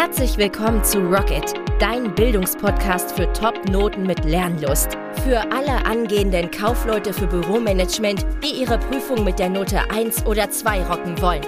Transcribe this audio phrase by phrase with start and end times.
[0.00, 4.96] Herzlich willkommen zu Rocket, dein Bildungspodcast für Top-Noten mit Lernlust.
[5.24, 10.84] Für alle angehenden Kaufleute für Büromanagement, die ihre Prüfung mit der Note 1 oder 2
[10.84, 11.42] rocken wollen.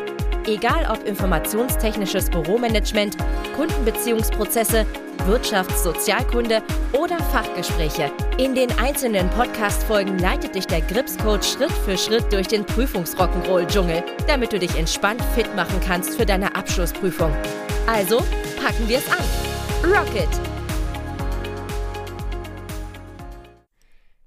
[0.48, 3.16] Egal ob informationstechnisches Büromanagement,
[3.54, 4.84] Kundenbeziehungsprozesse,
[5.28, 6.60] Wirtschafts-, Sozialkunde
[6.92, 8.10] oder Fachgespräche.
[8.36, 14.52] In den einzelnen Podcast-Folgen leitet dich der Grips-Coach Schritt für Schritt durch den Prüfungsrock'n'Roll-Dschungel, damit
[14.52, 17.32] du dich entspannt fit machen kannst für deine Abschlussprüfung.
[17.86, 18.22] Also
[18.60, 19.24] packen wir es an.
[19.82, 20.28] Rocket!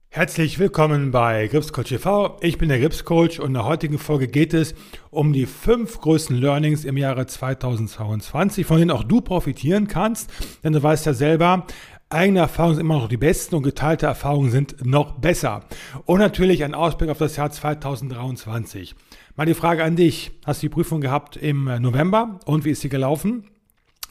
[0.09, 2.37] Herzlich willkommen bei Gripscoach TV.
[2.41, 4.75] Ich bin der Gripscoach und in der heutigen Folge geht es
[5.09, 10.31] um die fünf größten Learnings im Jahre 2022, von denen auch du profitieren kannst.
[10.63, 11.65] Denn du weißt ja selber,
[12.09, 15.65] eigene Erfahrungen sind immer noch die besten und geteilte Erfahrungen sind noch besser.
[16.05, 18.95] Und natürlich ein Ausblick auf das Jahr 2023.
[19.35, 20.31] Mal die Frage an dich.
[20.45, 23.45] Hast du die Prüfung gehabt im November und wie ist sie gelaufen?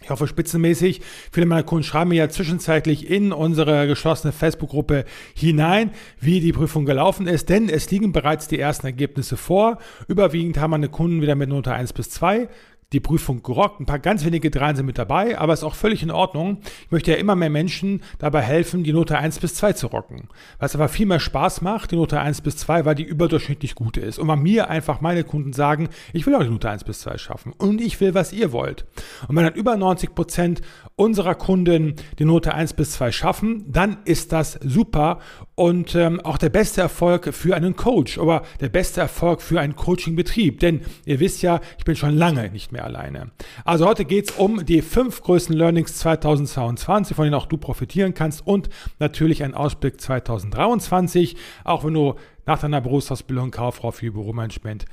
[0.02, 1.00] Ich hoffe spitzenmäßig.
[1.30, 6.84] Viele meiner Kunden schreiben mir ja zwischenzeitlich in unsere geschlossene Facebook-Gruppe hinein, wie die Prüfung
[6.84, 9.78] gelaufen ist, denn es liegen bereits die ersten Ergebnisse vor.
[10.08, 12.48] Überwiegend haben meine Kunden wieder mit Note 1 bis 2
[12.92, 13.80] die Prüfung gerockt.
[13.80, 16.58] Ein paar ganz wenige Dreien sind mit dabei, aber ist auch völlig in Ordnung.
[16.84, 20.28] Ich möchte ja immer mehr Menschen dabei helfen, die Note 1 bis 2 zu rocken.
[20.58, 23.96] Was aber viel mehr Spaß macht, die Note 1 bis 2, weil die überdurchschnittlich gut
[23.96, 24.18] ist.
[24.18, 27.18] Und bei mir einfach meine Kunden sagen, ich will auch die Note 1 bis 2
[27.18, 28.86] schaffen und ich will, was ihr wollt.
[29.28, 30.60] Und wenn dann über 90 Prozent
[30.96, 35.18] unserer Kunden die Note 1 bis 2 schaffen, dann ist das super
[35.54, 39.76] und ähm, auch der beste Erfolg für einen Coach, aber der beste Erfolg für einen
[39.76, 40.60] Coachingbetrieb.
[40.60, 43.30] Denn ihr wisst ja, ich bin schon lange nicht mehr alleine.
[43.64, 48.14] Also heute geht es um die fünf größten Learnings 2022, von denen auch du profitieren
[48.14, 52.14] kannst und natürlich ein Ausblick 2023, auch wenn du
[52.46, 54.86] nach deiner Berufsausbildung Kauffrau für Büromanagement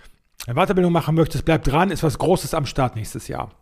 [0.45, 3.58] eine Weiterbildung machen möchtest, bleib dran, ist was Großes am Start nächstes Jahr.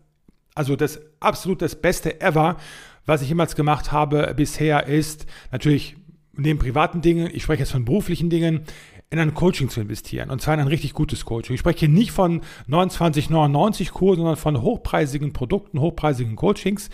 [0.55, 2.57] Also das absolut das Beste ever,
[3.11, 5.97] was ich jemals gemacht habe bisher, ist natürlich
[6.37, 8.63] neben privaten Dingen, ich spreche jetzt von beruflichen Dingen,
[9.11, 10.31] in ein Coaching zu investieren.
[10.31, 11.55] Und zwar in ein richtig gutes Coaching.
[11.55, 16.89] Ich spreche hier nicht von 29,99 Kursen, sondern von hochpreisigen Produkten, hochpreisigen Coachings.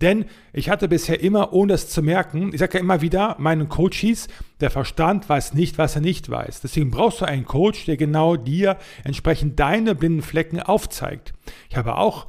[0.00, 0.24] Denn
[0.54, 4.28] ich hatte bisher immer, ohne es zu merken, ich sage ja immer wieder, meinen Coaches,
[4.60, 6.62] der Verstand weiß nicht, was er nicht weiß.
[6.62, 11.34] Deswegen brauchst du einen Coach, der genau dir entsprechend deine blinden Flecken aufzeigt.
[11.68, 12.26] Ich habe auch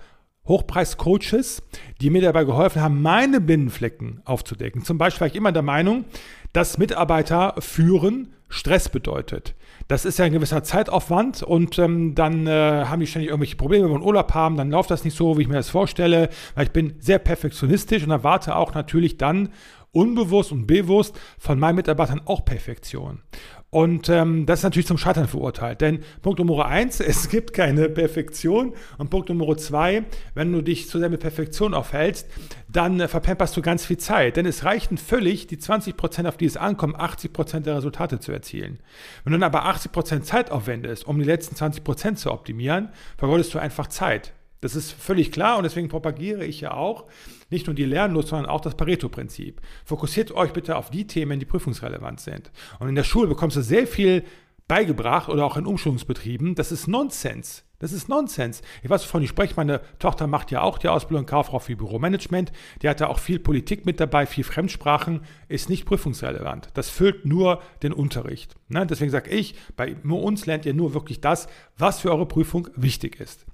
[0.50, 1.62] Hochpreis-Coaches,
[2.02, 4.84] die mir dabei geholfen haben, meine Binnenflecken aufzudecken.
[4.84, 6.04] Zum Beispiel war ich immer der Meinung,
[6.52, 9.56] dass Mitarbeiter führen Stress bedeutet.
[9.88, 13.86] Das ist ja ein gewisser Zeitaufwand und ähm, dann äh, haben die ständig irgendwelche Probleme,
[13.86, 16.66] wenn wir Urlaub haben, dann läuft das nicht so, wie ich mir das vorstelle, weil
[16.66, 19.50] ich bin sehr perfektionistisch und erwarte auch natürlich dann
[19.92, 23.22] unbewusst und bewusst von meinen Mitarbeitern auch Perfektion.
[23.72, 25.82] Und ähm, das ist natürlich zum Scheitern verurteilt.
[25.82, 28.74] Denn Punkt Nummer eins, es gibt keine Perfektion.
[28.98, 32.28] Und Punkt Nummer zwei, wenn du dich zu sehr mit Perfektion aufhältst,
[32.68, 34.38] dann äh, verpemperst du ganz viel Zeit.
[34.38, 38.20] Denn es reichen völlig die 20 Prozent, auf die es ankommt, 80 Prozent der Resultate
[38.20, 38.80] zu erzielen.
[39.24, 42.90] Wenn du dann aber 80 Prozent Zeit aufwendest, um die letzten 20 Prozent zu optimieren,
[43.18, 44.34] vergeudest du einfach Zeit.
[44.62, 47.06] Das ist völlig klar und deswegen propagiere ich ja auch
[47.50, 49.62] nicht nur die Lernlust, sondern auch das Pareto-Prinzip.
[49.86, 52.52] Fokussiert euch bitte auf die Themen, die prüfungsrelevant sind.
[52.80, 54.24] Und in der Schule bekommst du sehr viel
[54.68, 56.56] beigebracht oder auch in Umschulungsbetrieben.
[56.56, 57.66] Das ist Nonsens.
[57.80, 58.62] Das ist Nonsens.
[58.84, 59.54] Ich weiß, wovon ich spreche.
[59.56, 62.52] Meine Tochter macht ja auch die Ausbildung Kauffrau für Büromanagement.
[62.82, 65.22] Die hat da auch viel Politik mit dabei, viel Fremdsprachen.
[65.48, 66.70] Ist nicht prüfungsrelevant.
[66.74, 68.56] Das füllt nur den Unterricht.
[68.68, 68.86] Ne?
[68.86, 71.48] Deswegen sage ich, bei uns lernt ihr nur wirklich das,
[71.78, 73.46] was für eure Prüfung wichtig ist.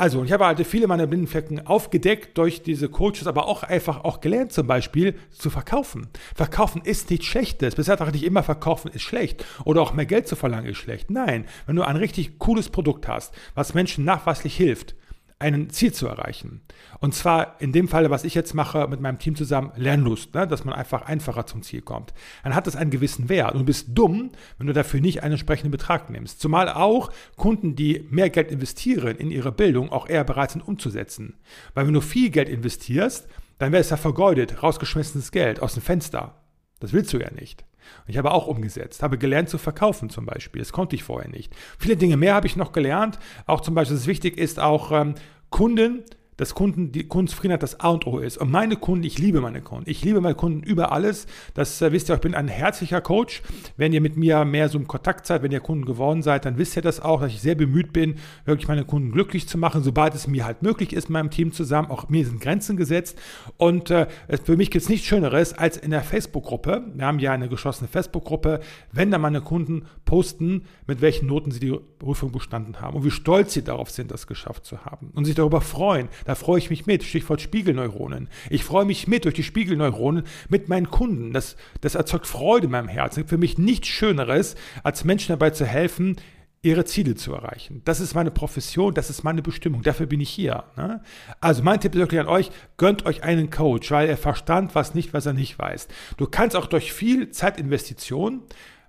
[0.00, 4.22] Also, ich habe halt viele meiner Blindenflecken aufgedeckt durch diese Coaches, aber auch einfach auch
[4.22, 6.08] gelernt, zum Beispiel zu verkaufen.
[6.34, 7.74] Verkaufen ist nichts Schlechtes.
[7.74, 9.44] Bisher dachte ich immer, verkaufen ist schlecht.
[9.66, 11.10] Oder auch mehr Geld zu verlangen ist schlecht.
[11.10, 14.94] Nein, wenn du ein richtig cooles Produkt hast, was Menschen nachweislich hilft,
[15.40, 16.60] ein Ziel zu erreichen.
[17.00, 20.46] Und zwar in dem Fall, was ich jetzt mache mit meinem Team zusammen, Lernlust, ne?
[20.46, 22.12] dass man einfach einfacher zum Ziel kommt.
[22.44, 23.54] Dann hat das einen gewissen Wert.
[23.54, 26.40] Und du bist dumm, wenn du dafür nicht einen entsprechenden Betrag nimmst.
[26.40, 31.38] Zumal auch Kunden, die mehr Geld investieren in ihre Bildung, auch eher bereit sind umzusetzen.
[31.74, 33.26] Weil wenn du viel Geld investierst,
[33.58, 36.34] dann wäre es ja vergeudet, rausgeschmissenes Geld aus dem Fenster.
[36.80, 37.64] Das willst du ja nicht.
[38.06, 40.60] Ich habe auch umgesetzt, habe gelernt zu verkaufen zum Beispiel.
[40.60, 41.54] Das konnte ich vorher nicht.
[41.78, 43.18] Viele Dinge mehr habe ich noch gelernt.
[43.46, 45.14] Auch zum Beispiel, dass es wichtig ist, auch ähm,
[45.50, 46.04] Kunden
[46.40, 48.38] dass Kunden, die Kundenzufriedenheit das A und O ist.
[48.38, 49.90] Und meine Kunden, ich liebe meine Kunden.
[49.90, 51.26] Ich liebe meine Kunden über alles.
[51.52, 53.42] Das äh, wisst ihr, ich bin ein herzlicher Coach.
[53.76, 56.56] Wenn ihr mit mir mehr so im Kontakt seid, wenn ihr Kunden geworden seid, dann
[56.56, 58.14] wisst ihr das auch, dass ich sehr bemüht bin,
[58.46, 61.52] wirklich meine Kunden glücklich zu machen, sobald es mir halt möglich ist, mit meinem Team
[61.52, 61.90] zusammen.
[61.90, 63.18] Auch mir sind Grenzen gesetzt.
[63.58, 64.06] Und äh,
[64.42, 66.84] für mich gibt es nichts Schöneres als in der Facebook-Gruppe.
[66.94, 68.60] Wir haben ja eine geschlossene Facebook-Gruppe,
[68.92, 73.10] wenn dann meine Kunden posten, mit welchen Noten sie die Prüfung bestanden haben und wie
[73.10, 76.08] stolz sie darauf sind, das geschafft zu haben und sich darüber freuen.
[76.30, 77.02] Da freue ich mich mit.
[77.02, 78.28] Stichwort Spiegelneuronen.
[78.50, 81.32] Ich freue mich mit durch die Spiegelneuronen mit meinen Kunden.
[81.32, 83.26] Das, das erzeugt Freude in meinem Herzen.
[83.26, 84.54] Für mich nichts Schöneres,
[84.84, 86.14] als Menschen dabei zu helfen,
[86.62, 87.82] ihre Ziele zu erreichen.
[87.84, 90.62] Das ist meine Profession, das ist meine Bestimmung, dafür bin ich hier.
[90.76, 91.02] Ne?
[91.40, 94.94] Also mein Tipp ist wirklich an euch, gönnt euch einen Coach, weil er verstand was
[94.94, 95.88] nicht, was er nicht weiß.
[96.16, 98.42] Du kannst auch durch viel Zeitinvestition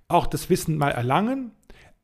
[0.06, 1.50] auch das Wissen mal erlangen,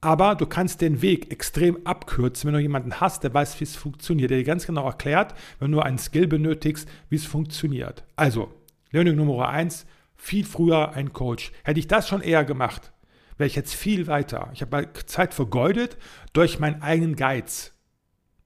[0.00, 3.76] aber du kannst den Weg extrem abkürzen, wenn du jemanden hast, der weiß, wie es
[3.76, 8.04] funktioniert, der dir ganz genau erklärt, wenn du einen Skill benötigst, wie es funktioniert.
[8.14, 8.52] Also,
[8.92, 9.86] Learning Nummer eins:
[10.16, 11.52] viel früher ein Coach.
[11.64, 12.92] Hätte ich das schon eher gemacht,
[13.38, 14.50] wäre ich jetzt viel weiter.
[14.52, 15.96] Ich habe Zeit vergeudet
[16.32, 17.72] durch meinen eigenen Geiz.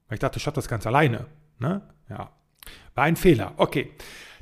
[0.09, 1.27] Weil ich dachte, ich schaffe das ganz alleine.
[1.59, 1.83] Ne?
[2.09, 2.31] Ja.
[2.95, 3.55] War ein Fehler.
[3.57, 3.91] Okay.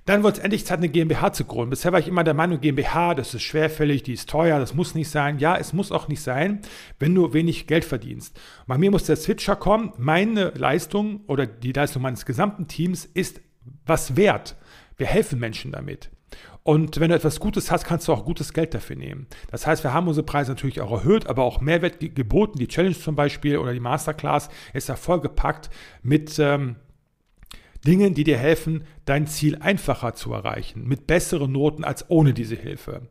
[0.06, 1.70] Dann wurde es endlich Zeit, eine GmbH zu gründen.
[1.70, 4.94] Bisher war ich immer der Meinung, GmbH, das ist schwerfällig, die ist teuer, das muss
[4.94, 5.38] nicht sein.
[5.38, 6.60] Ja, es muss auch nicht sein,
[6.98, 8.38] wenn du wenig Geld verdienst.
[8.66, 13.40] Bei mir muss der Switcher kommen, meine Leistung oder die Leistung meines gesamten Teams ist
[13.86, 14.56] was wert.
[14.96, 16.10] Wir helfen Menschen damit.
[16.62, 19.26] Und wenn du etwas Gutes hast, kannst du auch gutes Geld dafür nehmen.
[19.50, 22.58] Das heißt, wir haben unsere Preise natürlich auch erhöht, aber auch Mehrwert geboten.
[22.58, 25.70] Die Challenge zum Beispiel oder die Masterclass ist ja vollgepackt
[26.02, 26.76] mit ähm,
[27.86, 32.56] Dingen, die dir helfen, dein Ziel einfacher zu erreichen, mit besseren Noten als ohne diese
[32.56, 33.02] Hilfe.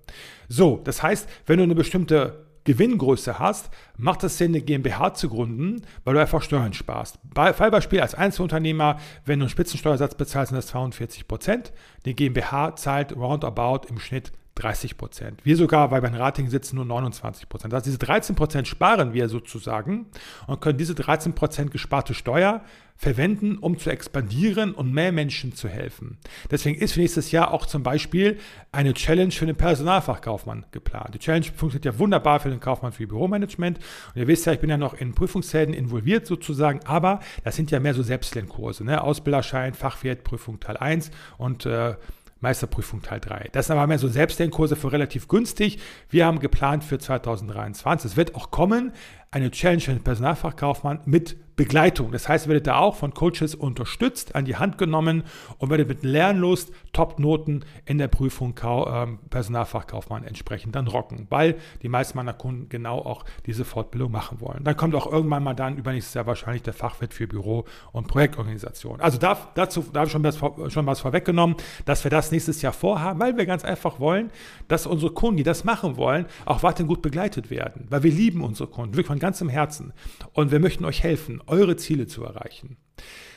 [0.48, 5.30] So, das heißt, wenn du eine bestimmte Gewinngröße hast, macht es Sinn, eine GmbH zu
[5.30, 7.18] gründen, weil du einfach Steuern sparst.
[7.24, 11.74] Bei Fallbeispiel als Einzelunternehmer, wenn du einen Spitzensteuersatz bezahlst, sind das 42 Prozent.
[12.06, 15.40] Die GmbH zahlt roundabout im Schnitt 30 Prozent.
[15.44, 17.74] Wir sogar, weil beim Rating sitzen, nur 29 Prozent.
[17.74, 20.08] Das heißt, diese 13 Prozent sparen wir sozusagen
[20.48, 22.62] und können diese 13 Prozent gesparte Steuer
[23.00, 26.18] verwenden, um zu expandieren und mehr Menschen zu helfen.
[26.52, 28.38] Deswegen ist für nächstes Jahr auch zum Beispiel
[28.74, 31.16] eine Challenge für den Personalfachkaufmann geplant.
[31.16, 33.78] Die Challenge funktioniert ja wunderbar für den Kaufmann für Büromanagement.
[33.78, 37.72] Und ihr wisst ja, ich bin ja noch in Prüfungshelden involviert sozusagen, aber das sind
[37.72, 39.02] ja mehr so Selbstlernkurse, ne?
[39.02, 41.96] Ausbilderschein, Fachwirt, Prüfung Teil 1 und äh,
[42.42, 43.50] Meisterprüfung Teil 3.
[43.52, 45.80] Das sind aber mehr so Selbstlernkurse für relativ günstig.
[46.10, 48.12] Wir haben geplant für 2023.
[48.12, 48.94] Es wird auch kommen,
[49.32, 52.14] eine Challenge für den Personalfachkaufmann mit Begleitung.
[52.14, 55.24] Das heißt, ihr werdet da auch von Coaches unterstützt, an die Hand genommen
[55.58, 61.90] und werdet mit Lernlust Top-Noten in der Prüfung ähm, Personalfachkaufmann entsprechend dann rocken, weil die
[61.90, 64.64] meisten meiner Kunden genau auch diese Fortbildung machen wollen.
[64.64, 69.02] Dann kommt auch irgendwann mal dann übernächstes Jahr wahrscheinlich der Fachwirt für Büro- und Projektorganisation.
[69.02, 70.38] Also da, dazu da habe ich schon was,
[70.72, 74.32] schon was vorweggenommen, dass wir das nächstes Jahr vorhaben, weil wir ganz einfach wollen,
[74.70, 78.46] dass unsere Kunden, die das machen wollen, auch weiterhin gut begleitet werden, weil wir lieben
[78.46, 79.94] unsere Kunden, wirklich von ganzem Herzen
[80.34, 82.78] und wir möchten euch helfen eure Ziele zu erreichen.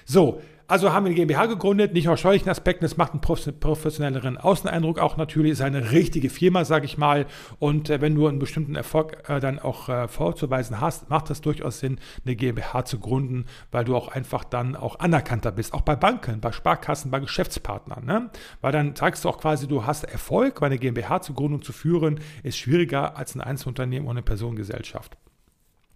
[0.04, 0.40] So,
[0.72, 5.00] also haben wir eine GmbH gegründet, nicht aus steuerlichen Aspekten, es macht einen professionelleren Außeneindruck
[5.00, 7.26] auch natürlich, ist eine richtige Firma, sage ich mal.
[7.58, 11.42] Und äh, wenn du einen bestimmten Erfolg äh, dann auch äh, vorzuweisen hast, macht das
[11.42, 15.82] durchaus Sinn, eine GmbH zu gründen, weil du auch einfach dann auch anerkannter bist, auch
[15.82, 18.06] bei Banken, bei Sparkassen, bei Geschäftspartnern.
[18.06, 18.30] Ne?
[18.62, 21.64] Weil dann zeigst du auch quasi, du hast Erfolg, weil eine GmbH zu gründen und
[21.64, 25.18] zu führen ist schwieriger als ein Einzelunternehmen eine Personengesellschaft.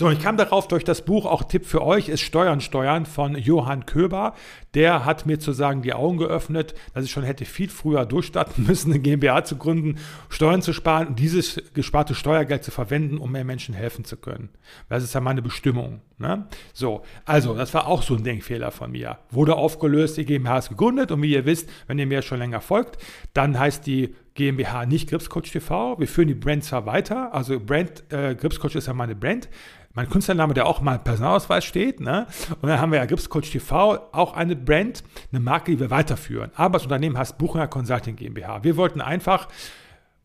[0.00, 3.36] So, ich kam darauf durch das Buch, auch Tipp für euch, ist Steuern, Steuern von
[3.36, 4.32] Johann Köber.
[4.72, 8.64] Der hat mir zu sagen die Augen geöffnet, dass ich schon hätte viel früher durchstarten
[8.66, 9.98] müssen, eine GmbH zu gründen,
[10.30, 14.48] Steuern zu sparen und dieses gesparte Steuergeld zu verwenden, um mehr Menschen helfen zu können.
[14.88, 16.00] Das ist ja meine Bestimmung.
[16.16, 16.46] Ne?
[16.72, 19.18] So, also, das war auch so ein Denkfehler von mir.
[19.30, 22.62] Wurde aufgelöst, die GmbH ist gegründet und wie ihr wisst, wenn ihr mir schon länger
[22.62, 22.96] folgt,
[23.34, 25.98] dann heißt die GmbH nicht Gripscoach TV.
[25.98, 29.50] Wir führen die Brand zwar weiter, also Brand, äh, Gripscoach ist ja meine Brand,
[29.94, 32.00] mein Künstlername, der auch mal im Personalausweis steht.
[32.00, 32.26] Ne?
[32.60, 36.50] Und dann haben wir ja Gripscoach TV, auch eine Brand, eine Marke, die wir weiterführen.
[36.54, 38.62] Aber das Unternehmen heißt Buchinger Consulting GmbH.
[38.62, 39.48] Wir wollten einfach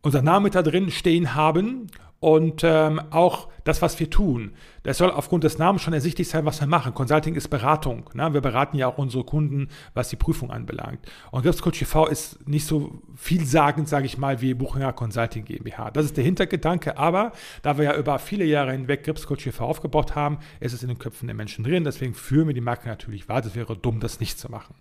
[0.02, 1.88] unser Name da drin stehen haben
[2.20, 4.52] und ähm, auch das, was wir tun.
[4.84, 6.94] Das soll aufgrund des Namens schon ersichtlich sein, was wir machen.
[6.94, 8.08] Consulting ist Beratung.
[8.14, 8.32] Ne?
[8.32, 11.00] Wir beraten ja auch unsere Kunden, was die Prüfung anbelangt.
[11.32, 15.90] Und Gripscoach TV ist nicht so vielsagend, sage ich mal, wie Buchinger Consulting GmbH.
[15.90, 16.96] Das ist der Hintergedanke.
[16.96, 17.32] Aber
[17.62, 20.98] da wir ja über viele Jahre hinweg Gripscoach TV aufgebaut haben, ist es in den
[20.98, 21.84] Köpfen der Menschen drin.
[21.84, 23.48] Deswegen führen wir die Marke natürlich weiter.
[23.48, 24.76] Es wäre dumm, das nicht zu machen.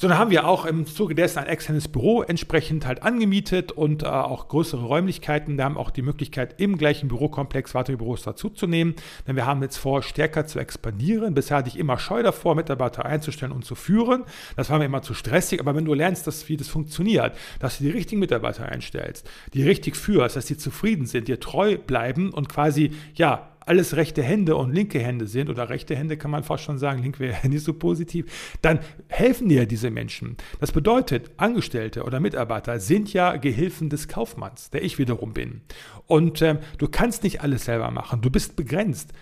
[0.00, 4.02] So, dann haben wir auch im Zuge dessen ein externes Büro entsprechend halt angemietet und
[4.02, 5.58] äh, auch größere Räumlichkeiten.
[5.58, 8.94] Wir haben auch die Möglichkeit, im gleichen Bürokomplex weitere Büros dazuzunehmen,
[9.26, 11.34] denn wir haben jetzt vor, stärker zu expandieren.
[11.34, 14.24] Bisher hatte ich immer Scheu davor, Mitarbeiter einzustellen und zu führen.
[14.56, 17.76] Das war mir immer zu stressig, aber wenn du lernst, dass, wie das funktioniert, dass
[17.76, 22.32] du die richtigen Mitarbeiter einstellst, die richtig führst, dass sie zufrieden sind, dir treu bleiben
[22.32, 26.42] und quasi, ja, alles rechte Hände und linke Hände sind, oder rechte Hände kann man
[26.42, 30.36] fast schon sagen, link wäre nicht so positiv, dann helfen dir diese Menschen.
[30.58, 35.60] Das bedeutet, Angestellte oder Mitarbeiter sind ja Gehilfen des Kaufmanns, der ich wiederum bin.
[36.08, 39.12] Und ähm, du kannst nicht alles selber machen, du bist begrenzt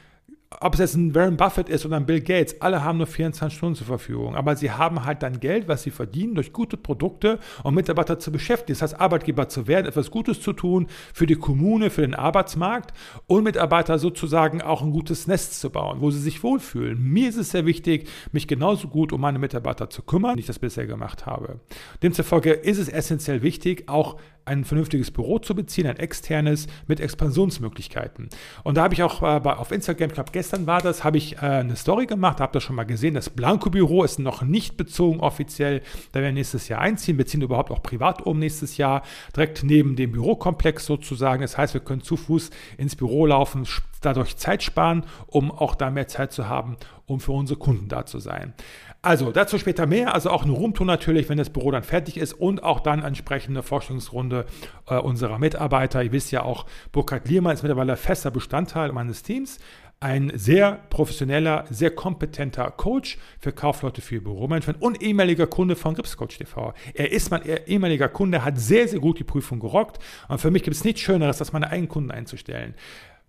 [0.60, 3.56] ob es jetzt ein Warren Buffett ist oder ein Bill Gates, alle haben nur 24
[3.56, 4.34] Stunden zur Verfügung.
[4.34, 8.32] Aber sie haben halt dann Geld, was sie verdienen, durch gute Produkte und Mitarbeiter zu
[8.32, 8.72] beschäftigen.
[8.72, 12.94] Das heißt, Arbeitgeber zu werden, etwas Gutes zu tun für die Kommune, für den Arbeitsmarkt
[13.26, 17.02] und Mitarbeiter sozusagen auch ein gutes Nest zu bauen, wo sie sich wohlfühlen.
[17.02, 20.46] Mir ist es sehr wichtig, mich genauso gut um meine Mitarbeiter zu kümmern, wie ich
[20.46, 21.60] das bisher gemacht habe.
[22.02, 24.16] Demzufolge ist es essentiell wichtig, auch
[24.48, 28.28] ein vernünftiges Büro zu beziehen, ein externes mit Expansionsmöglichkeiten.
[28.64, 31.40] Und da habe ich auch äh, auf Instagram, glaube gestern war das, habe ich äh,
[31.40, 33.14] eine Story gemacht, habe das schon mal gesehen.
[33.14, 35.82] Das Blanco-Büro ist noch nicht bezogen offiziell.
[36.12, 37.18] Da werden wir nächstes Jahr einziehen.
[37.18, 39.02] Wir ziehen überhaupt auch privat um nächstes Jahr,
[39.36, 41.42] direkt neben dem Bürokomplex sozusagen.
[41.42, 43.66] Das heißt, wir können zu Fuß ins Büro laufen,
[44.00, 46.76] dadurch Zeit sparen, um auch da mehr Zeit zu haben,
[47.08, 48.54] um für unsere Kunden da zu sein.
[49.02, 52.34] Also dazu später mehr, also auch eine Roomtour natürlich, wenn das Büro dann fertig ist
[52.34, 54.44] und auch dann entsprechende Forschungsrunde
[54.88, 56.02] äh, unserer Mitarbeiter.
[56.02, 59.58] Ihr wisst ja auch, Burkhard Liermann ist mittlerweile fester Bestandteil meines Teams
[60.00, 66.38] ein sehr professioneller, sehr kompetenter Coach für Kaufleute für Büromanagement und ehemaliger Kunde von Gripscoach
[66.38, 66.72] TV.
[66.94, 69.98] Er ist mein ehemaliger Kunde, hat sehr, sehr gut die Prüfung gerockt
[70.28, 72.74] und für mich gibt es nichts Schöneres, als meine eigenen Kunden einzustellen.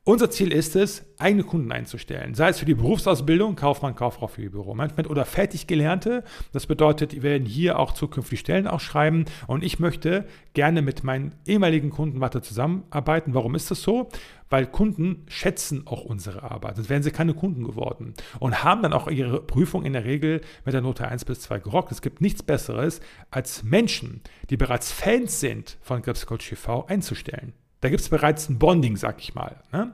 [0.09, 4.41] Unser Ziel ist es, eigene Kunden einzustellen, sei es für die Berufsausbildung, Kaufmann, Kauffrau für
[4.41, 6.23] ihr Büromanagement oder Fertiggelernte.
[6.51, 10.25] Das bedeutet, wir werden hier auch zukünftig Stellen ausschreiben und ich möchte
[10.55, 13.35] gerne mit meinen ehemaligen Kunden weiter zusammenarbeiten.
[13.35, 14.09] Warum ist das so?
[14.49, 18.93] Weil Kunden schätzen auch unsere Arbeit, sonst wären sie keine Kunden geworden und haben dann
[18.93, 21.91] auch ihre Prüfung in der Regel mit der Note 1 bis 2 gerockt.
[21.91, 22.99] Es gibt nichts Besseres,
[23.29, 27.53] als Menschen, die bereits Fans sind von Gripscoach TV, einzustellen.
[27.81, 29.55] Da gibt es bereits ein Bonding, sag ich mal.
[29.71, 29.93] Ne?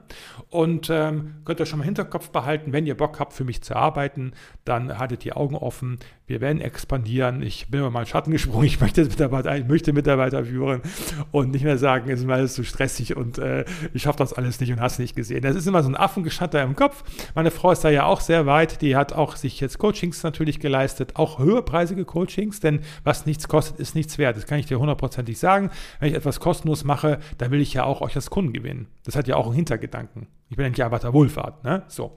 [0.50, 3.62] Und ähm, könnt ihr schon mal im Hinterkopf behalten, wenn ihr Bock habt, für mich
[3.62, 4.32] zu arbeiten,
[4.64, 5.98] dann haltet die Augen offen.
[6.26, 7.40] Wir werden expandieren.
[7.42, 8.66] Ich bin über meinen Schatten gesprungen.
[8.66, 10.82] Ich möchte Mitarbeiter, ich möchte Mitarbeiter führen
[11.30, 13.64] und nicht mehr sagen, es ist mir alles zu stressig und äh,
[13.94, 15.42] ich schaffe das alles nicht und hast nicht gesehen.
[15.42, 17.04] Das ist immer so ein Affengeschatter im Kopf.
[17.36, 18.82] Meine Frau ist da ja auch sehr weit.
[18.82, 23.78] Die hat auch sich jetzt Coachings natürlich geleistet, auch höherpreisige Coachings, denn was nichts kostet,
[23.78, 24.36] ist nichts wert.
[24.36, 25.70] Das kann ich dir hundertprozentig sagen.
[26.00, 28.88] Wenn ich etwas kostenlos mache, dann will ich ja auch euch als Kunden gewinnen.
[29.04, 30.26] Das hat ja auch einen Hintergedanken.
[30.50, 31.84] Ich bin ja nicht Arbeiterwohlfahrt, ne?
[31.86, 32.16] So.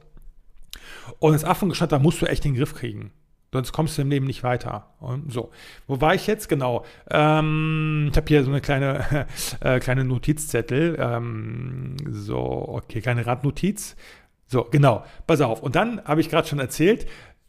[1.20, 3.12] Und das Affengeschatter musst du echt in den Griff kriegen.
[3.52, 4.94] Sonst kommst du im Leben nicht weiter.
[5.00, 5.52] Und so.
[5.88, 6.50] Wo war ich jetzt?
[6.50, 6.86] Genau.
[7.10, 9.28] Ähm, ich habe hier so eine kleine,
[9.62, 10.98] äh, kleine Notizzettel.
[11.00, 13.96] Ähm, so, okay, kleine Randnotiz.
[14.48, 15.04] So, genau.
[15.26, 15.64] Pass auf.
[15.64, 17.08] Und dann habe ich gerade schon erzählt,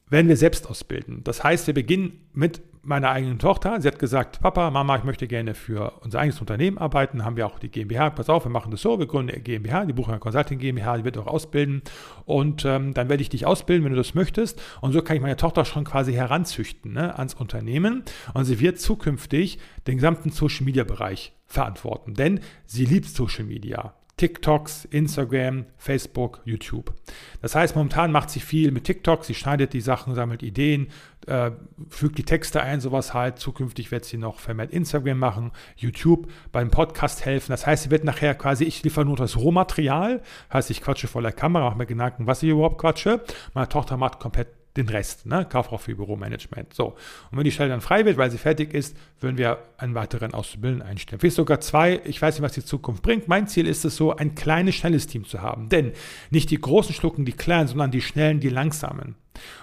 [0.08, 1.22] werden wir selbst ausbilden.
[1.24, 3.80] Das heißt, wir beginnen mit meiner eigenen Tochter.
[3.80, 7.24] Sie hat gesagt, Papa, Mama, ich möchte gerne für unser eigenes Unternehmen arbeiten.
[7.24, 8.10] Haben wir auch die GmbH.
[8.10, 8.98] Pass auf, wir machen das so.
[8.98, 11.82] Wir gründen eine GmbH, die Bucher Consulting GmbH, die wird auch ausbilden.
[12.24, 14.60] Und ähm, dann werde ich dich ausbilden, wenn du das möchtest.
[14.80, 18.04] Und so kann ich meine Tochter schon quasi heranzüchten ne, ans Unternehmen.
[18.34, 22.14] Und sie wird zukünftig den gesamten Social Media Bereich verantworten.
[22.14, 23.94] Denn sie liebt Social Media.
[24.20, 26.92] TikToks, Instagram, Facebook, YouTube.
[27.40, 30.88] Das heißt, momentan macht sie viel mit TikTok, sie schneidet die Sachen, sammelt Ideen,
[31.26, 31.52] äh,
[31.88, 33.38] fügt die Texte ein, sowas halt.
[33.38, 37.50] Zukünftig wird sie noch vermehrt Instagram machen, YouTube, beim Podcast helfen.
[37.52, 40.20] Das heißt, sie wird nachher quasi, ich liefere nur das Rohmaterial,
[40.52, 43.22] heißt, ich quatsche vor der Kamera, mache mir Gedanken, was ich überhaupt quatsche.
[43.54, 45.46] Meine Tochter macht komplett den Rest, ne?
[45.50, 46.74] Kauffrau für Büromanagement.
[46.74, 46.96] So.
[47.30, 50.32] Und wenn die Stelle dann frei wird, weil sie fertig ist, würden wir einen weiteren
[50.32, 51.18] Auszubildenden einstellen.
[51.20, 52.00] Vielleicht sogar zwei.
[52.04, 53.26] Ich weiß nicht, was die Zukunft bringt.
[53.26, 55.68] Mein Ziel ist es so, ein kleines, schnelles Team zu haben.
[55.68, 55.92] Denn
[56.30, 59.16] nicht die Großen schlucken die Kleinen, sondern die Schnellen, die Langsamen.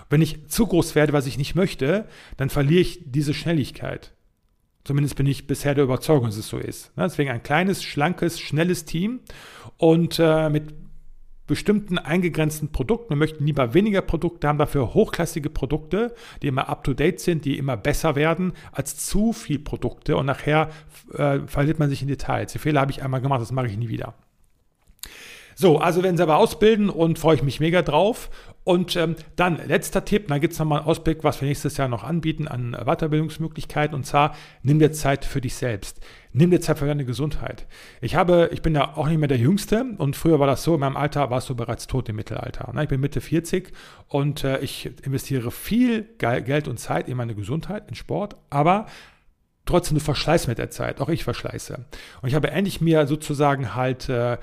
[0.09, 4.13] Wenn ich zu groß werde, was ich nicht möchte, dann verliere ich diese Schnelligkeit.
[4.83, 6.95] Zumindest bin ich bisher der Überzeugung, dass es so ist.
[6.95, 7.03] Ne?
[7.03, 9.19] Deswegen ein kleines, schlankes, schnelles Team
[9.77, 10.73] und äh, mit
[11.47, 13.09] bestimmten eingegrenzten Produkten.
[13.09, 17.77] Wir möchten lieber weniger Produkte haben, dafür hochklassige Produkte, die immer up-to-date sind, die immer
[17.77, 20.69] besser werden, als zu viel Produkte und nachher
[21.13, 22.51] äh, verliert man sich in Details.
[22.51, 24.13] Die Fehler habe ich einmal gemacht, das mache ich nie wieder.
[25.59, 28.29] So, also werden sie aber ausbilden und freue ich mich mega drauf.
[28.63, 31.87] Und ähm, dann letzter Tipp, dann gibt es nochmal einen Ausblick, was wir nächstes Jahr
[31.87, 33.95] noch anbieten an Weiterbildungsmöglichkeiten.
[33.95, 35.99] Und zwar, nimm dir Zeit für dich selbst.
[36.31, 37.65] Nimm dir Zeit für deine Gesundheit.
[38.01, 40.75] Ich habe, ich bin ja auch nicht mehr der Jüngste und früher war das so,
[40.75, 42.71] in meinem Alter warst du bereits tot im Mittelalter.
[42.73, 42.83] Ne?
[42.83, 43.73] Ich bin Mitte 40
[44.09, 48.85] und äh, ich investiere viel Geld und Zeit in meine Gesundheit, in Sport, aber
[49.65, 51.01] trotzdem, du verschleißt mit der Zeit.
[51.01, 51.85] Auch ich verschleiße.
[52.21, 54.37] Und ich habe endlich mir sozusagen halt äh,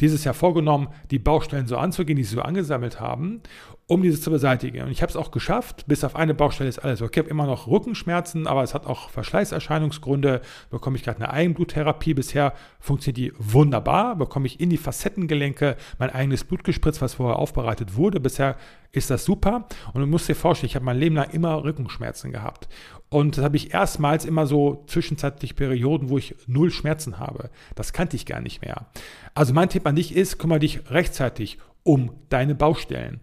[0.00, 3.42] dieses Jahr vorgenommen, die Baustellen so anzugehen, die sie so angesammelt haben,
[3.90, 4.82] um diese zu beseitigen.
[4.82, 5.84] Und ich habe es auch geschafft.
[5.88, 7.18] Bis auf eine Baustelle ist alles okay.
[7.18, 10.42] Ich habe immer noch Rückenschmerzen, aber es hat auch Verschleißerscheinungsgründe.
[10.70, 12.14] Bekomme ich gerade eine Eigenbluttherapie.
[12.14, 14.14] Bisher funktioniert die wunderbar.
[14.14, 18.20] Bekomme ich in die Facettengelenke mein eigenes Blut gespritzt, was vorher aufbereitet wurde.
[18.20, 18.56] Bisher
[18.92, 19.66] ist das super.
[19.92, 22.68] Und du musst dir vorstellen, ich habe mein Leben lang immer Rückenschmerzen gehabt.
[23.08, 27.50] Und das habe ich erstmals immer so zwischenzeitlich Perioden, wo ich null Schmerzen habe.
[27.74, 28.86] Das kannte ich gar nicht mehr.
[29.34, 33.20] Also mein Tipp an dich ist, kümmere dich rechtzeitig um deine Baustellen.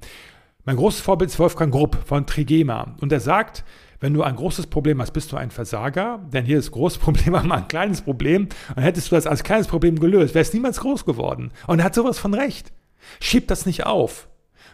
[0.68, 2.94] Mein großes Vorbild ist Wolfgang Grupp von Trigema.
[3.00, 3.64] Und er sagt,
[4.02, 7.36] wenn du ein großes Problem hast, bist du ein Versager, denn hier ist großes Problem
[7.36, 8.50] aber ein kleines Problem.
[8.76, 11.54] Und hättest du das als kleines Problem gelöst, wäre es niemals groß geworden.
[11.68, 12.74] Und er hat sowas von recht.
[13.22, 14.28] Schieb das nicht auf.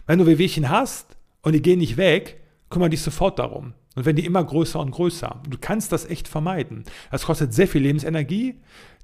[0.07, 3.75] Wenn du Wehwehchen hast und die gehen nicht weg, kümmere dich sofort darum.
[3.95, 5.43] Und wenn die immer größer und größer.
[5.47, 6.85] Du kannst das echt vermeiden.
[7.12, 8.59] Das kostet sehr viel Lebensenergie.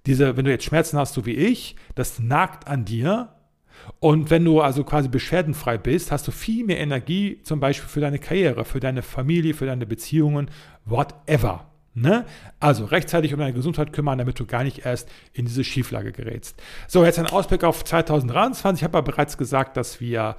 [0.07, 3.35] Diese, wenn du jetzt Schmerzen hast, so wie ich, das nagt an dir.
[3.99, 7.99] Und wenn du also quasi beschwerdenfrei bist, hast du viel mehr Energie, zum Beispiel für
[7.99, 10.49] deine Karriere, für deine Familie, für deine Beziehungen,
[10.85, 11.65] whatever.
[11.93, 12.25] Ne?
[12.59, 16.61] Also rechtzeitig um deine Gesundheit kümmern, damit du gar nicht erst in diese Schieflage gerätst.
[16.87, 18.81] So, jetzt ein Ausblick auf 2023.
[18.81, 20.37] Ich habe ja bereits gesagt, dass wir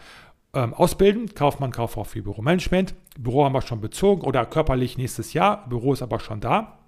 [0.55, 1.35] ähm, ausbilden.
[1.35, 2.95] Kaufmann, Kauffrau für Büromanagement.
[3.19, 5.69] Büro haben wir schon bezogen oder körperlich nächstes Jahr.
[5.69, 6.79] Büro ist aber schon da.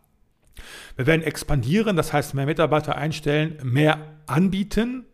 [0.96, 5.06] Wir werden expandieren, das heißt mehr Mitarbeiter einstellen, mehr anbieten.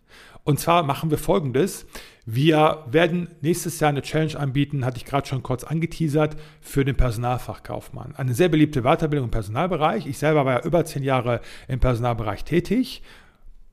[0.49, 1.85] Und zwar machen wir folgendes.
[2.25, 6.97] Wir werden nächstes Jahr eine Challenge anbieten, hatte ich gerade schon kurz angeteasert, für den
[6.97, 8.17] Personalfachkaufmann.
[8.17, 10.07] Eine sehr beliebte Weiterbildung im Personalbereich.
[10.07, 13.03] Ich selber war ja über zehn Jahre im Personalbereich tätig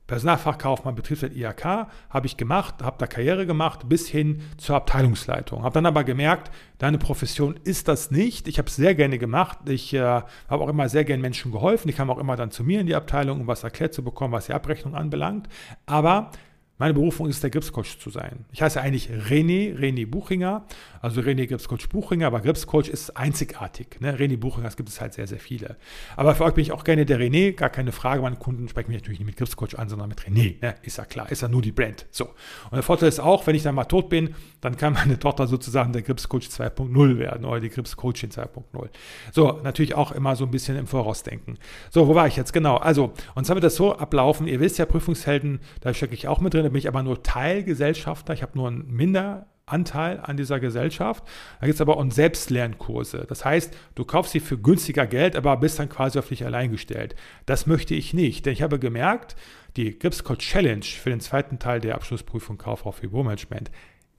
[0.06, 5.64] Personalfachkaufmann, Betriebswirt IHK, habe ich gemacht, habe da Karriere gemacht bis hin zur Abteilungsleitung.
[5.64, 8.46] Habe dann aber gemerkt, deine Profession ist das nicht.
[8.46, 9.58] Ich habe es sehr gerne gemacht.
[9.68, 11.88] Ich äh, habe auch immer sehr gerne Menschen geholfen.
[11.88, 14.32] Ich kam auch immer dann zu mir in die Abteilung, um was erklärt zu bekommen,
[14.32, 15.48] was die Abrechnung anbelangt.
[15.86, 16.30] Aber
[16.78, 18.44] meine Berufung ist der Gripscoach zu sein.
[18.52, 20.66] Ich heiße eigentlich René, René Buchinger,
[21.00, 24.00] also René Gripscoach Buchinger, aber Gripscoach ist einzigartig.
[24.00, 24.14] Ne?
[24.16, 25.76] René Buchinger, das gibt es halt sehr, sehr viele.
[26.16, 28.20] Aber für euch bin ich auch gerne der René, gar keine Frage.
[28.20, 30.60] Meine Kunden sprechen mich natürlich nicht mit Gripscoach an, sondern mit René.
[30.60, 30.74] Ne?
[30.82, 32.06] Ist ja klar, ist ja nur die Brand.
[32.10, 32.26] So.
[32.26, 35.46] Und der Vorteil ist auch, wenn ich dann mal tot bin, dann kann meine Tochter
[35.46, 38.88] sozusagen der Gripscoach 2.0 werden oder die Gripscoachin 2.0.
[39.32, 41.56] So, natürlich auch immer so ein bisschen im Voraus denken.
[41.90, 42.52] So, wo war ich jetzt?
[42.52, 42.76] Genau.
[42.76, 44.46] Also, und zwar wird das so ablaufen.
[44.46, 47.22] Ihr wisst ja, Prüfungshelden, da stecke ich auch mit drin da bin ich aber nur
[47.22, 51.22] Teilgesellschafter, ich habe nur einen Minderanteil an dieser Gesellschaft.
[51.60, 53.24] Da gibt es aber auch Selbstlernkurse.
[53.28, 56.72] Das heißt, du kaufst sie für günstiger Geld, aber bist dann quasi auf dich allein
[56.72, 57.14] gestellt.
[57.46, 59.36] Das möchte ich nicht, denn ich habe gemerkt,
[59.76, 63.70] die Gripscode Challenge für den zweiten Teil der Abschlussprüfung Kauffrau für Büromanagement,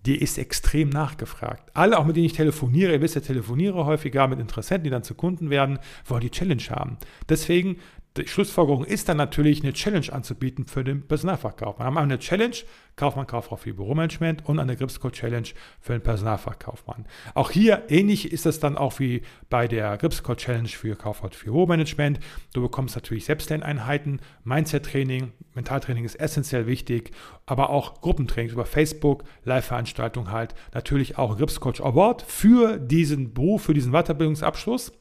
[0.06, 1.70] die ist extrem nachgefragt.
[1.74, 5.04] Alle, auch mit denen ich telefoniere, ihr wisst ja, telefoniere häufiger mit Interessenten, die dann
[5.04, 6.98] zu Kunden werden, wollen die Challenge haben.
[7.28, 7.80] Deswegen
[8.24, 11.86] die Schlussfolgerung ist dann natürlich, eine Challenge anzubieten für den Personalfachkaufmann.
[11.86, 12.56] Wir haben eine Challenge,
[12.96, 15.48] Kaufmann, Kauffrau für Büromanagement und eine Gripsco Challenge
[15.80, 17.06] für den Personalfachkaufmann.
[17.36, 21.46] Auch hier ähnlich ist es dann auch wie bei der Gripsco Challenge für Kauffrau für
[21.46, 22.20] Büromanagement.
[22.54, 27.12] Du bekommst natürlich Selbstlerneinheiten, Mindset-Training, Mentaltraining ist essentiell wichtig,
[27.46, 33.74] aber auch Gruppentraining über Facebook, Live-Veranstaltungen halt, natürlich auch Gripscoach Award für diesen Beruf, für
[33.74, 34.94] diesen Weiterbildungsabschluss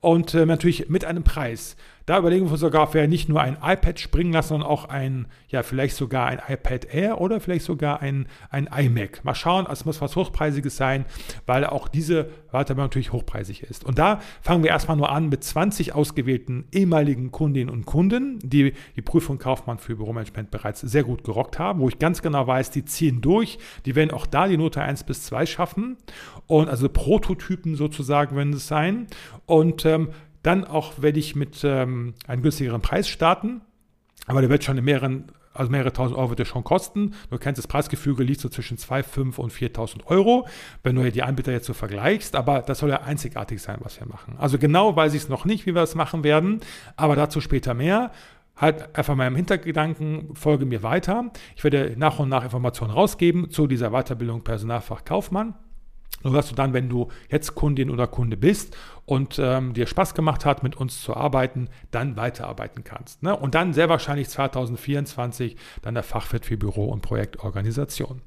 [0.00, 1.76] und äh, natürlich mit einem Preis.
[2.06, 5.26] Da überlegen wir sogar, ob wir nicht nur ein iPad springen lassen, sondern auch ein,
[5.48, 9.24] ja, vielleicht sogar ein iPad Air oder vielleicht sogar ein, ein iMac.
[9.24, 11.06] Mal schauen, es muss was Hochpreisiges sein,
[11.46, 13.84] weil auch diese Weiterbildung natürlich hochpreisig ist.
[13.84, 18.74] Und da fangen wir erstmal nur an mit 20 ausgewählten ehemaligen Kundinnen und Kunden, die
[18.96, 22.70] die Prüfung Kaufmann für Büromanagement bereits sehr gut gerockt haben, wo ich ganz genau weiß,
[22.70, 25.96] die ziehen durch, die werden auch da die Note 1 bis 2 schaffen
[26.46, 29.06] und also Prototypen sozusagen werden es sein.
[29.46, 30.10] Und ähm,
[30.44, 33.62] dann auch werde ich mit ähm, einem günstigeren Preis starten,
[34.26, 37.14] aber der wird schon in mehreren, also mehrere tausend Euro wird der schon kosten.
[37.30, 40.46] Du kennst das Preisgefüge, liegt so zwischen 2.000, 5.000 und 4.000 Euro,
[40.82, 44.06] wenn du die Anbieter jetzt so vergleichst, aber das soll ja einzigartig sein, was wir
[44.06, 44.36] machen.
[44.38, 46.60] Also genau weiß ich es noch nicht, wie wir es machen werden,
[46.96, 48.12] aber dazu später mehr
[48.56, 51.32] halt einfach mal im Hintergedanken, folge mir weiter.
[51.56, 55.54] Ich werde nach und nach Informationen rausgeben zu dieser Weiterbildung Personalfach Kaufmann.
[56.24, 60.14] Nur dass du dann, wenn du jetzt Kundin oder Kunde bist und ähm, dir Spaß
[60.14, 63.22] gemacht hat, mit uns zu arbeiten, dann weiterarbeiten kannst.
[63.22, 63.36] Ne?
[63.36, 68.22] Und dann sehr wahrscheinlich 2024 dann der Fachwirt für Büro- und Projektorganisation.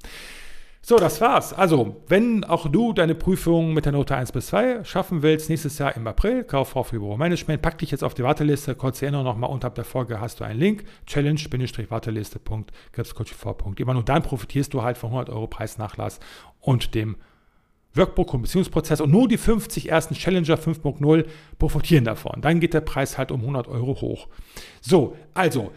[0.90, 1.54] So, das war's.
[1.54, 5.80] Also, wenn auch du deine Prüfung mit der Note 1 bis 2 schaffen willst, nächstes
[5.80, 8.74] Jahr im April, Kauffrau für Büromanagement, pack dich jetzt auf die Warteliste.
[8.74, 13.82] Kurze Erinnerung nochmal, unterhalb der Folge hast du einen Link, challenge-warteliste.krebscoachv.de.
[13.82, 16.22] Immer nur dann profitierst du halt von 100 Euro Preisnachlass
[16.62, 17.18] und dem
[17.98, 21.26] Workbook und Beziehungsprozess und nur die 50 ersten Challenger 5.0
[21.58, 22.42] profitieren davon.
[22.42, 24.28] Dann geht der Preis halt um 100 Euro hoch.
[24.82, 25.72] So, also,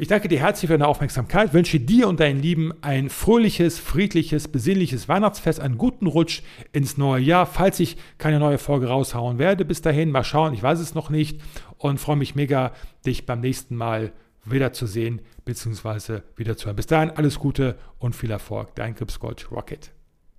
[0.00, 4.46] ich danke dir herzlich für deine Aufmerksamkeit, wünsche dir und deinen Lieben ein fröhliches, friedliches,
[4.46, 9.64] besinnliches Weihnachtsfest, einen guten Rutsch ins neue Jahr, falls ich keine neue Folge raushauen werde.
[9.64, 11.40] Bis dahin, mal schauen, ich weiß es noch nicht
[11.78, 14.12] und freue mich mega, dich beim nächsten Mal
[14.44, 16.20] wiederzusehen bzw.
[16.36, 16.76] wiederzuhören.
[16.76, 18.76] Bis dahin, alles Gute und viel Erfolg.
[18.76, 19.97] Dein Kipscoach Rocket.